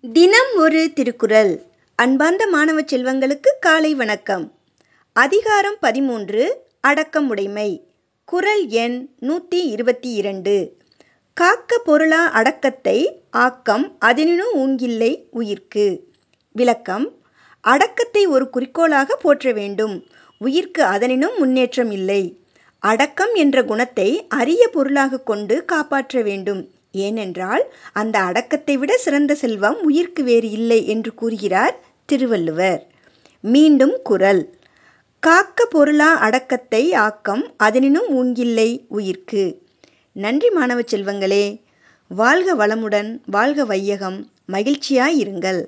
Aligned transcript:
தினம் 0.00 0.56
ஒரு 0.56 0.92
திருக்குறள். 0.92 1.62
அன்பார்ந்த 1.94 2.46
மாணவ 2.46 2.80
செல்வங்களுக்கு 2.80 3.50
காலை 3.60 3.94
வணக்கம். 3.94 4.52
அதிகாரம் 5.12 5.76
பதிமூன்று 5.80 6.66
அடக்கமுடைமை. 6.86 7.80
குறள் 8.24 8.66
எண் 8.66 9.08
நூற்றி 9.18 9.66
இருபத்தி 9.66 10.12
இரண்டு. 10.12 10.76
காக்க 11.32 11.78
பொருளா 11.78 12.26
அடக்கத்தை 12.26 13.22
ஆக்கம் 13.30 13.96
அதனினும் 13.98 14.54
ஊங்கில்லை 14.54 15.24
உயிர்க்கு. 15.32 16.00
விளக்கம் 16.52 17.16
அடக்கத்தை 17.60 18.26
ஒரு 18.26 18.50
குறிக்கோளாக 18.50 19.16
போற்ற 19.16 19.52
வேண்டும். 19.52 20.06
உயிர்க்கு 20.44 20.80
அதனினும் 20.80 21.38
முன்னேற்றம் 21.38 21.90
இல்லை. 21.90 22.42
அடக்கம் 22.78 23.34
என்ற 23.34 23.64
குணத்தை 23.64 24.26
அரிய 24.28 24.68
பொருளாக 24.68 25.20
கொண்டு 25.20 25.64
காப்பாற்ற 25.64 26.22
வேண்டும். 26.22 26.70
ஏனென்றால் 26.98 27.64
அந்த 27.92 28.16
அடக்கத்தை 28.28 28.76
விட 28.76 28.92
சிறந்த 28.96 29.32
செல்வம் 29.34 29.80
உயிர்க்கு 29.90 30.22
வேறு 30.22 30.50
இல்லை 30.50 30.80
என்று 30.86 31.12
கூறுகிறார் 31.14 31.76
திருவள்ளுவர். 32.06 32.80
மீண்டும் 33.44 33.96
குரல். 34.02 34.42
காக்க 35.22 35.64
பொருளா 35.66 36.10
அடக்கத்தை 36.18 36.82
ஆக்கம் 37.06 37.44
அதனினும் 37.56 38.08
ஊங்கில்லை 38.18 38.70
உயிர்க்கு. 38.98 39.44
நன்றி 40.16 40.48
மாணவ 40.50 40.80
செல்வங்களே. 40.80 41.44
வாழ்க 42.10 42.54
வளமுடன் 42.56 43.10
வாழ்க 43.26 43.64
வையகம். 43.64 44.18
மகிழ்ச்சியாய் 44.52 45.18
இருங்கள். 45.24 45.60